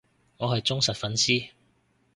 [0.37, 1.51] 我係忠實粉絲